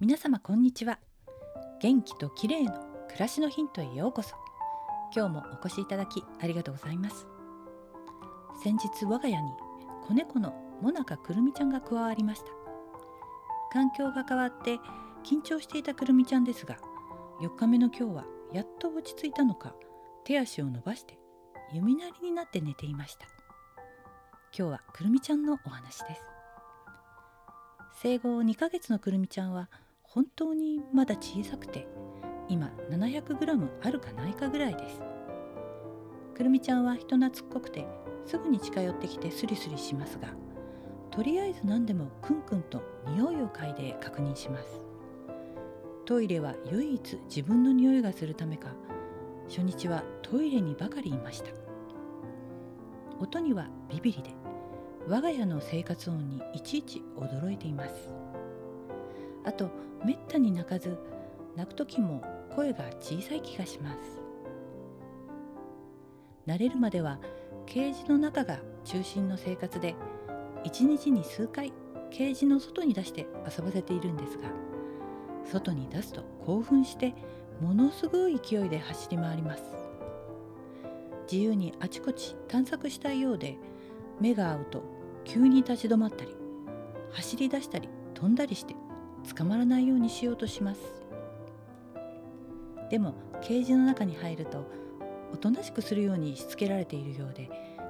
[0.00, 0.98] 皆様こんにちは。
[1.82, 2.72] 元気と綺麗の
[3.08, 4.34] 暮らしのヒントへようこそ。
[5.14, 7.26] 今日もお越しいただきありがとうございます。
[8.64, 9.50] 先日我が家に
[10.08, 12.46] 子猫のモナカくるみちゃんが加わりました。
[13.70, 14.78] 環境が変わって
[15.22, 16.78] 緊張していたくるみちゃんですが
[17.42, 18.24] 4日目の今日は
[18.54, 19.74] やっと落ち着いたのか
[20.24, 21.18] 手足を伸ばして
[21.74, 23.26] 弓なりになって寝ていました。
[24.56, 26.22] 今日はくるみちゃんのお話です。
[28.00, 29.68] 生後2ヶ月のくるみちゃんは
[30.12, 31.86] 本当にまだ小さくて
[32.48, 35.00] 今 700g あるかないかぐらいです。
[36.34, 37.86] くるみちゃんは人懐っこくて
[38.26, 40.34] すぐに近寄ってきてスリスリしますが
[41.12, 44.80] とりあえず何でもクンクンと匂いを嗅いで確認します。
[46.06, 48.74] トイレは唯一自分の匂いがするためか
[49.48, 51.50] 初日はトイレにばかりいました。
[53.20, 54.30] 音にはビビリで
[55.06, 58.10] 我が家の生活音にいちいち驚いています。
[59.44, 59.70] あと
[60.04, 60.98] めったに泣かず
[61.56, 62.22] 泣く時も
[62.54, 63.98] 声が小さい気がします。
[66.46, 67.18] 慣れるまでは
[67.66, 69.94] ケージの中が中心の生活で
[70.64, 71.72] 一日に数回
[72.10, 74.48] ケージの外に出して遊ばせているんですが
[75.44, 77.14] 外に出すと興奮して
[77.60, 79.62] ものすごい勢いで走り回ります。
[81.30, 83.56] 自由にあちこち探索したいようで
[84.20, 84.82] 目が合うと
[85.24, 86.34] 急に立ち止まったり
[87.12, 88.74] 走り出したり飛んだりして
[89.36, 90.80] 捕まらないようにしようとします。
[92.90, 94.66] でもケージの中に入ると
[95.32, 97.48] おとなしくするようにしつけられているようで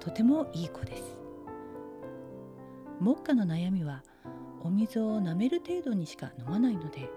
[0.00, 1.16] とてもいい子です。
[3.00, 4.02] 目下の悩みは
[4.62, 7.10] お水を舐める程度にしか飲まないので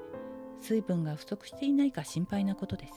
[0.59, 2.93] 水分が不足していないか心配なことです。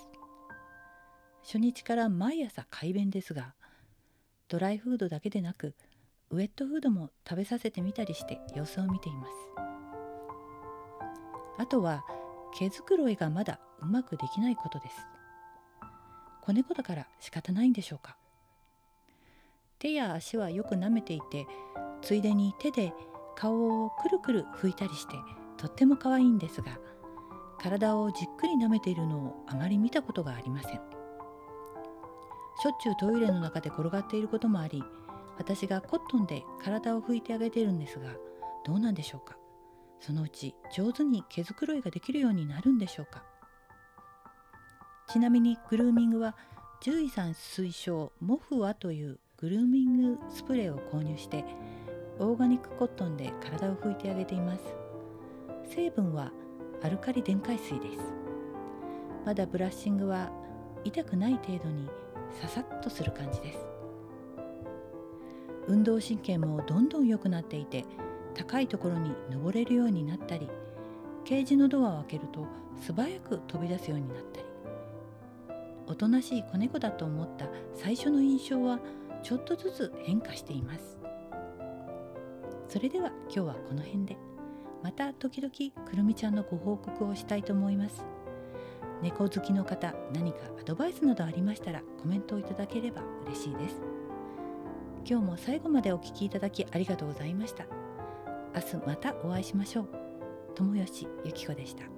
[1.42, 3.54] 初日から毎朝快便ですが
[4.48, 5.74] ドライフードだけでなく
[6.30, 9.77] ウェットフードも食べさせてみたりして様子を見ています。
[11.58, 12.04] あとは
[12.56, 14.96] 毛づくろいがまだうまくできないことです。
[16.40, 18.16] 子猫だから仕方ないんでしょうか。
[19.78, 21.46] 手や足はよく舐めていて
[22.02, 22.92] ついでに手で
[23.36, 25.14] 顔をくるくる拭いたりして
[25.56, 26.78] とっても可愛いんですが
[27.60, 30.72] 体をじっくり舐めているのをあまり見たことがありません。
[32.60, 34.82] しょっちゅうトイレの中で転がっていることもあり
[35.38, 38.16] 私がコットンで体を拭いてあげているんですが
[38.64, 39.37] どうなんでしょうか。
[40.00, 43.24] そのうち上手に毛づくろいができるようになるんでしょうか。
[45.08, 46.36] ちなみにグルーミングは
[46.80, 51.44] 獣医さん推奨モフワというグルーミングスプレーを購入して
[52.18, 54.62] オーガニックコットンで体を拭いてあげています。
[55.74, 56.32] 成分は
[56.82, 58.14] アルカリ電解水です。
[59.24, 60.30] まだブラッシングは
[60.84, 61.88] 痛くない程度に
[62.40, 63.58] ささっとする感じです。
[65.66, 67.84] 運動神経もどんどん良くなっていて
[68.34, 70.48] 高いところに登れるようになったり
[71.24, 72.46] ケージのドアを開けると
[72.80, 74.48] 素早く飛び出すようになったり。
[75.86, 78.78] おとなしい子猫だと思った最初の印象は
[79.22, 80.98] ちょっとずつ変化しています。
[82.68, 84.16] それでは今日はこの辺で。
[84.82, 85.52] また時々
[85.88, 88.04] くるみちゃんのご報告をしたいと思います。
[89.02, 93.80] 猫好きの方何かアドバイスなどありましたらコメントをいただければ嬉しいです。
[95.04, 97.64] 今日も最後までお聴きいただきありがとうございました。
[98.58, 99.88] 明日またお会いしましょう。
[100.56, 101.97] 友吉ゆき子でした。